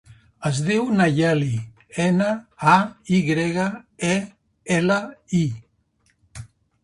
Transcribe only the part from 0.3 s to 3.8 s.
Es diu Nayeli: ena, a, i grega,